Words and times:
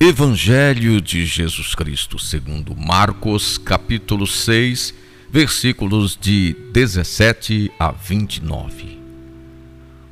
Evangelho 0.00 1.00
de 1.00 1.24
Jesus 1.24 1.72
Cristo, 1.72 2.18
segundo 2.18 2.74
Marcos, 2.74 3.56
capítulo 3.56 4.26
6, 4.26 4.92
versículos 5.30 6.18
de 6.20 6.56
17 6.72 7.70
a 7.78 7.92
29. 7.92 8.98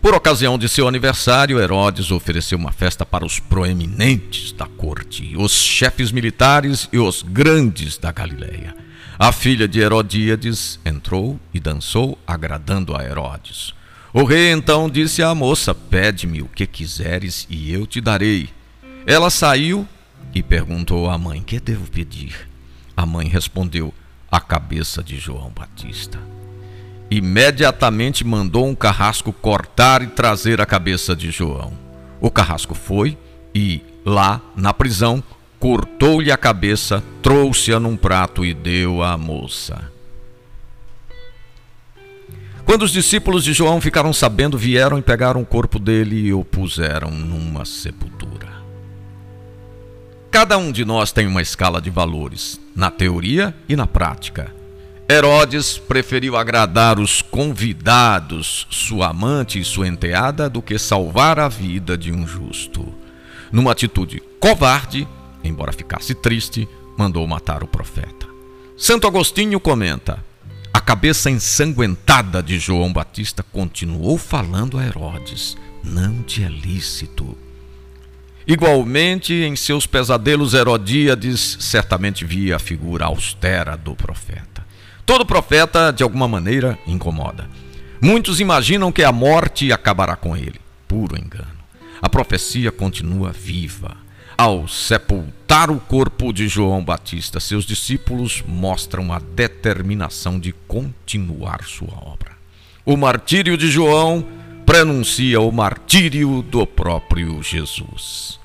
Por 0.00 0.14
ocasião 0.14 0.56
de 0.56 0.66
seu 0.66 0.88
aniversário, 0.88 1.60
Herodes 1.60 2.10
ofereceu 2.10 2.56
uma 2.56 2.72
festa 2.72 3.04
para 3.04 3.24
os 3.24 3.38
proeminentes 3.38 4.50
da 4.50 4.66
corte, 4.66 5.34
os 5.36 5.52
chefes 5.52 6.10
militares 6.10 6.88
e 6.90 6.98
os 6.98 7.22
grandes 7.22 7.98
da 7.98 8.10
Galileia. 8.10 8.74
A 9.18 9.30
filha 9.30 9.68
de 9.68 9.78
Herodíades 9.78 10.80
entrou 10.86 11.38
e 11.52 11.60
dançou, 11.60 12.18
agradando 12.26 12.96
a 12.96 13.04
Herodes. 13.04 13.74
O 14.10 14.24
rei 14.24 14.52
então 14.52 14.88
disse 14.88 15.22
à 15.22 15.34
moça: 15.34 15.74
Pede-me 15.74 16.40
o 16.40 16.48
que 16.48 16.66
quiseres 16.66 17.46
e 17.50 17.70
eu 17.70 17.86
te 17.86 18.00
darei. 18.00 18.55
Ela 19.06 19.30
saiu 19.30 19.86
e 20.34 20.42
perguntou 20.42 21.08
à 21.08 21.16
mãe: 21.16 21.40
Que 21.40 21.60
devo 21.60 21.88
pedir? 21.88 22.48
A 22.96 23.06
mãe 23.06 23.28
respondeu: 23.28 23.94
A 24.28 24.40
cabeça 24.40 25.00
de 25.00 25.16
João 25.16 25.50
Batista. 25.50 26.18
Imediatamente 27.08 28.24
mandou 28.24 28.66
um 28.66 28.74
carrasco 28.74 29.32
cortar 29.32 30.02
e 30.02 30.08
trazer 30.08 30.60
a 30.60 30.66
cabeça 30.66 31.14
de 31.14 31.30
João. 31.30 31.72
O 32.20 32.32
carrasco 32.32 32.74
foi 32.74 33.16
e, 33.54 33.80
lá 34.04 34.40
na 34.56 34.74
prisão, 34.74 35.22
cortou-lhe 35.60 36.32
a 36.32 36.36
cabeça, 36.36 37.00
trouxe-a 37.22 37.78
num 37.78 37.96
prato 37.96 38.44
e 38.44 38.52
deu 38.52 39.04
à 39.04 39.16
moça. 39.16 39.92
Quando 42.64 42.82
os 42.82 42.90
discípulos 42.90 43.44
de 43.44 43.52
João 43.52 43.80
ficaram 43.80 44.12
sabendo, 44.12 44.58
vieram 44.58 44.98
e 44.98 45.02
pegaram 45.02 45.40
o 45.40 45.46
corpo 45.46 45.78
dele 45.78 46.16
e 46.16 46.32
o 46.32 46.44
puseram 46.44 47.12
numa 47.12 47.64
sepultura. 47.64 48.55
Cada 50.36 50.58
um 50.58 50.70
de 50.70 50.84
nós 50.84 51.12
tem 51.12 51.26
uma 51.26 51.40
escala 51.40 51.80
de 51.80 51.88
valores, 51.88 52.60
na 52.74 52.90
teoria 52.90 53.54
e 53.66 53.74
na 53.74 53.86
prática. 53.86 54.54
Herodes 55.10 55.78
preferiu 55.78 56.36
agradar 56.36 57.00
os 57.00 57.22
convidados, 57.22 58.66
sua 58.68 59.08
amante 59.08 59.58
e 59.58 59.64
sua 59.64 59.88
enteada, 59.88 60.50
do 60.50 60.60
que 60.60 60.78
salvar 60.78 61.40
a 61.40 61.48
vida 61.48 61.96
de 61.96 62.12
um 62.12 62.26
justo. 62.26 62.92
Numa 63.50 63.72
atitude 63.72 64.22
covarde, 64.38 65.08
embora 65.42 65.72
ficasse 65.72 66.14
triste, 66.14 66.68
mandou 66.98 67.26
matar 67.26 67.64
o 67.64 67.66
profeta. 67.66 68.26
Santo 68.76 69.06
Agostinho 69.06 69.58
comenta: 69.58 70.22
a 70.70 70.82
cabeça 70.82 71.30
ensanguentada 71.30 72.42
de 72.42 72.58
João 72.58 72.92
Batista 72.92 73.42
continuou 73.42 74.18
falando 74.18 74.76
a 74.76 74.84
Herodes: 74.84 75.56
não 75.82 76.22
te 76.22 76.44
é 76.44 76.48
lícito 76.50 77.45
Igualmente, 78.46 79.34
em 79.34 79.56
seus 79.56 79.86
pesadelos, 79.86 80.54
Herodíades 80.54 81.56
certamente 81.58 82.24
via 82.24 82.56
a 82.56 82.60
figura 82.60 83.06
austera 83.06 83.76
do 83.76 83.94
profeta. 83.96 84.64
Todo 85.04 85.26
profeta, 85.26 85.92
de 85.92 86.04
alguma 86.04 86.28
maneira, 86.28 86.78
incomoda. 86.86 87.48
Muitos 88.00 88.38
imaginam 88.38 88.92
que 88.92 89.02
a 89.02 89.10
morte 89.10 89.72
acabará 89.72 90.14
com 90.14 90.36
ele. 90.36 90.60
Puro 90.86 91.18
engano. 91.18 91.56
A 92.00 92.08
profecia 92.08 92.70
continua 92.70 93.32
viva. 93.32 93.96
Ao 94.38 94.68
sepultar 94.68 95.70
o 95.70 95.80
corpo 95.80 96.32
de 96.32 96.46
João 96.46 96.84
Batista, 96.84 97.40
seus 97.40 97.64
discípulos 97.64 98.44
mostram 98.46 99.12
a 99.12 99.18
determinação 99.18 100.38
de 100.38 100.52
continuar 100.68 101.64
sua 101.64 101.94
obra. 102.02 102.32
O 102.84 102.96
martírio 102.96 103.56
de 103.56 103.70
João 103.70 104.24
prenuncia 104.76 105.40
o 105.40 105.50
martírio 105.50 106.42
do 106.42 106.66
próprio 106.66 107.42
Jesus. 107.42 108.38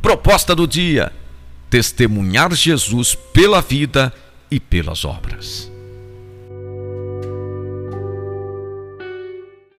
Proposta 0.00 0.54
do 0.54 0.68
dia: 0.68 1.12
testemunhar 1.68 2.54
Jesus 2.54 3.16
pela 3.16 3.60
vida 3.60 4.14
e 4.48 4.60
pelas 4.60 5.04
obras. 5.04 5.68